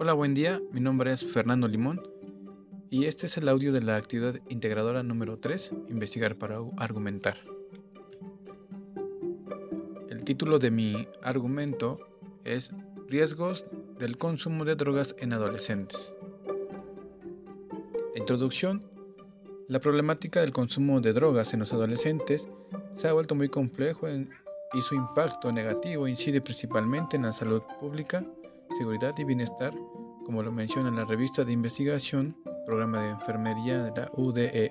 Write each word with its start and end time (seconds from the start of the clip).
Hola, 0.00 0.12
buen 0.12 0.32
día. 0.32 0.62
Mi 0.70 0.78
nombre 0.80 1.10
es 1.12 1.24
Fernando 1.24 1.66
Limón 1.66 2.00
y 2.88 3.06
este 3.06 3.26
es 3.26 3.36
el 3.36 3.48
audio 3.48 3.72
de 3.72 3.82
la 3.82 3.96
actividad 3.96 4.38
integradora 4.48 5.02
número 5.02 5.40
3, 5.40 5.72
investigar 5.88 6.36
para 6.36 6.60
argumentar. 6.76 7.38
El 10.08 10.22
título 10.22 10.60
de 10.60 10.70
mi 10.70 11.08
argumento 11.20 11.98
es 12.44 12.70
Riesgos 13.08 13.64
del 13.98 14.16
consumo 14.16 14.64
de 14.64 14.76
drogas 14.76 15.16
en 15.18 15.32
adolescentes. 15.32 16.12
introducción. 18.14 18.88
La 19.66 19.80
problemática 19.80 20.40
del 20.40 20.52
consumo 20.52 21.00
de 21.00 21.12
drogas 21.12 21.54
en 21.54 21.58
los 21.58 21.72
adolescentes 21.72 22.46
se 22.94 23.08
ha 23.08 23.12
vuelto 23.12 23.34
muy 23.34 23.48
complejo 23.48 24.06
y 24.08 24.80
su 24.80 24.94
impacto 24.94 25.50
negativo 25.50 26.06
incide 26.06 26.40
principalmente 26.40 27.16
en 27.16 27.24
la 27.24 27.32
salud 27.32 27.62
pública, 27.80 28.24
seguridad 28.78 29.14
y 29.18 29.24
bienestar, 29.24 29.74
como 30.24 30.42
lo 30.42 30.52
menciona 30.52 30.90
la 30.92 31.04
revista 31.04 31.44
de 31.44 31.52
investigación 31.52 32.36
Programa 32.64 33.02
de 33.02 33.10
Enfermería 33.10 33.82
de 33.82 34.00
la 34.00 34.10
UDES. 34.14 34.70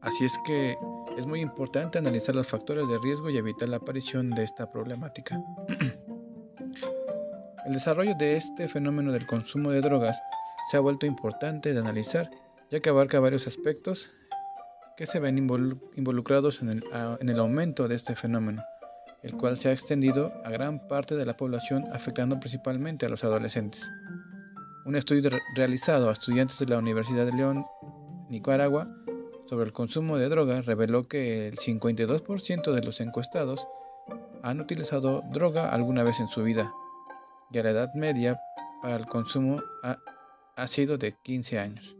Así 0.00 0.24
es 0.24 0.38
que 0.46 0.78
es 1.18 1.26
muy 1.26 1.40
importante 1.40 1.98
analizar 1.98 2.36
los 2.36 2.46
factores 2.46 2.86
de 2.86 2.98
riesgo 2.98 3.30
y 3.30 3.36
evitar 3.36 3.68
la 3.68 3.78
aparición 3.78 4.30
de 4.30 4.44
esta 4.44 4.70
problemática. 4.70 5.42
El 7.66 7.72
desarrollo 7.72 8.14
de 8.14 8.36
este 8.36 8.68
fenómeno 8.68 9.10
del 9.10 9.26
consumo 9.26 9.70
de 9.70 9.80
drogas 9.80 10.22
se 10.70 10.76
ha 10.76 10.80
vuelto 10.80 11.06
importante 11.06 11.72
de 11.72 11.80
analizar, 11.80 12.30
ya 12.70 12.78
que 12.78 12.90
abarca 12.90 13.18
varios 13.18 13.48
aspectos 13.48 14.10
que 14.96 15.06
se 15.06 15.18
ven 15.18 15.38
involucrados 15.38 16.62
en 16.62 16.68
el, 16.68 16.84
en 17.20 17.28
el 17.28 17.40
aumento 17.40 17.88
de 17.88 17.96
este 17.96 18.14
fenómeno 18.14 18.62
el 19.24 19.34
cual 19.34 19.56
se 19.56 19.70
ha 19.70 19.72
extendido 19.72 20.32
a 20.44 20.50
gran 20.50 20.86
parte 20.86 21.16
de 21.16 21.24
la 21.24 21.36
población 21.36 21.86
afectando 21.92 22.38
principalmente 22.38 23.06
a 23.06 23.08
los 23.08 23.24
adolescentes. 23.24 23.90
Un 24.84 24.96
estudio 24.96 25.30
realizado 25.56 26.10
a 26.10 26.12
estudiantes 26.12 26.58
de 26.58 26.66
la 26.66 26.78
Universidad 26.78 27.24
de 27.24 27.32
León, 27.32 27.64
Nicaragua, 28.28 28.86
sobre 29.46 29.64
el 29.64 29.72
consumo 29.72 30.18
de 30.18 30.28
drogas 30.28 30.66
reveló 30.66 31.08
que 31.08 31.48
el 31.48 31.56
52% 31.56 32.72
de 32.72 32.82
los 32.82 33.00
encuestados 33.00 33.66
han 34.42 34.60
utilizado 34.60 35.22
droga 35.32 35.70
alguna 35.70 36.02
vez 36.02 36.20
en 36.20 36.28
su 36.28 36.42
vida 36.42 36.70
y 37.50 37.62
la 37.62 37.70
edad 37.70 37.94
media 37.94 38.38
para 38.82 38.96
el 38.96 39.06
consumo 39.06 39.62
ha, 39.82 39.98
ha 40.56 40.66
sido 40.66 40.98
de 40.98 41.14
15 41.22 41.58
años. 41.58 41.96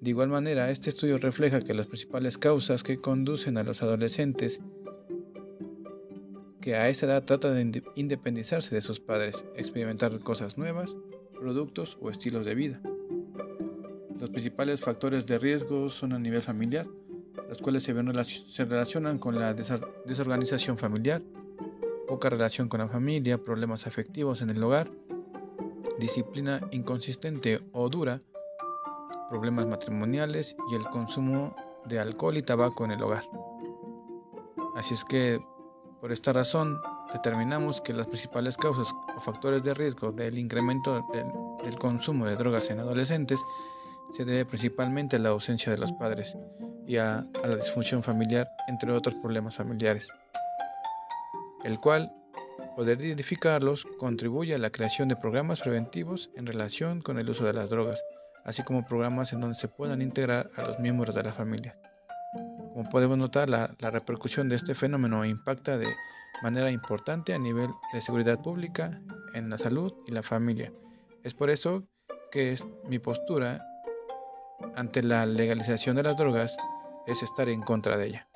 De 0.00 0.10
igual 0.10 0.28
manera, 0.28 0.70
este 0.70 0.90
estudio 0.90 1.18
refleja 1.18 1.60
que 1.60 1.74
las 1.74 1.86
principales 1.86 2.38
causas 2.38 2.84
que 2.84 3.00
conducen 3.00 3.58
a 3.58 3.64
los 3.64 3.82
adolescentes 3.82 4.60
que 6.62 6.76
a 6.76 6.88
esa 6.88 7.04
edad 7.04 7.24
trata 7.24 7.50
de 7.50 7.82
independizarse 7.96 8.74
de 8.74 8.80
sus 8.80 9.00
padres, 9.00 9.44
experimentar 9.56 10.18
cosas 10.20 10.56
nuevas, 10.56 10.96
productos 11.34 11.98
o 12.00 12.08
estilos 12.08 12.46
de 12.46 12.54
vida. 12.54 12.80
Los 14.18 14.30
principales 14.30 14.80
factores 14.80 15.26
de 15.26 15.38
riesgo 15.38 15.90
son 15.90 16.14
a 16.14 16.18
nivel 16.18 16.40
familiar, 16.40 16.86
los 17.48 17.60
cuales 17.60 17.82
se, 17.82 17.92
se 18.24 18.64
relacionan 18.64 19.18
con 19.18 19.38
la 19.38 19.52
desorganización 19.52 20.78
familiar, 20.78 21.20
poca 22.08 22.30
relación 22.30 22.68
con 22.68 22.80
la 22.80 22.88
familia, 22.88 23.36
problemas 23.36 23.86
afectivos 23.86 24.40
en 24.40 24.50
el 24.50 24.62
hogar, 24.62 24.90
disciplina 25.98 26.60
inconsistente 26.70 27.60
o 27.72 27.88
dura, 27.88 28.22
problemas 29.28 29.66
matrimoniales 29.66 30.56
y 30.70 30.76
el 30.76 30.84
consumo 30.84 31.56
de 31.86 31.98
alcohol 31.98 32.36
y 32.36 32.42
tabaco 32.42 32.84
en 32.84 32.92
el 32.92 33.02
hogar. 33.02 33.24
Así 34.76 34.94
es 34.94 35.04
que 35.04 35.40
por 36.02 36.10
esta 36.10 36.32
razón, 36.32 36.82
determinamos 37.12 37.80
que 37.80 37.92
las 37.92 38.08
principales 38.08 38.56
causas 38.56 38.92
o 39.16 39.20
factores 39.20 39.62
de 39.62 39.72
riesgo 39.72 40.10
del 40.10 40.36
incremento 40.36 41.06
del, 41.12 41.78
consumo 41.78 42.26
de 42.26 42.34
drogas 42.34 42.68
en 42.70 42.80
adolescentes 42.80 43.38
se 44.12 44.24
debe 44.24 44.44
principalmente 44.44 45.14
a 45.14 45.20
la 45.20 45.28
ausencia 45.28 45.70
de 45.70 45.78
los 45.78 45.92
padres 45.92 46.36
y 46.88 46.96
a, 46.96 47.24
la 47.44 47.54
disfunción 47.54 48.02
familiar, 48.02 48.50
entre 48.66 48.90
otros 48.90 49.14
problemas 49.22 49.54
familiares, 49.54 50.08
el 51.62 51.78
cual 51.78 52.12
poder 52.74 53.00
identificarlos 53.00 53.86
contribuye 53.96 54.56
a 54.56 54.58
la 54.58 54.70
creación 54.70 55.06
de 55.06 55.14
programas 55.14 55.60
preventivos 55.60 56.30
en 56.34 56.46
relación 56.46 57.00
con 57.00 57.16
el 57.20 57.30
uso 57.30 57.44
de 57.44 57.52
las 57.52 57.70
drogas, 57.70 58.02
así 58.44 58.64
como 58.64 58.84
programas 58.84 59.32
en 59.32 59.40
donde 59.40 59.54
se 59.54 59.68
puedan 59.68 60.02
integrar 60.02 60.50
a 60.56 60.62
los 60.62 60.80
miembros 60.80 61.14
de 61.14 61.22
la 61.22 61.32
familia. 61.32 61.78
Como 62.72 62.88
podemos 62.88 63.18
notar, 63.18 63.48
la, 63.48 63.68
repercusión 63.78 64.48
de 64.48 64.56
este 64.56 64.74
fenómeno 64.74 65.24
impacta 65.24 65.76
de 65.76 65.94
manera 66.42 66.70
importante 66.70 67.34
a 67.34 67.38
nivel 67.38 67.68
de 67.92 68.00
seguridad 68.00 68.40
pública, 68.40 69.00
en 69.34 69.50
la 69.50 69.58
salud 69.58 69.92
y 70.06 70.12
la 70.12 70.22
familia. 70.22 70.72
Es 71.22 71.34
por 71.34 71.50
eso 71.50 71.84
que 72.30 72.52
es 72.52 72.64
mi 72.88 72.98
postura 72.98 73.60
ante 74.76 75.02
la 75.02 75.26
legalización 75.26 75.96
de 75.96 76.02
las 76.02 76.16
drogas 76.16 76.56
es 77.06 77.22
estar 77.22 77.48
en 77.48 77.62
contra 77.62 77.96
de 77.96 78.06
ella. 78.06 78.31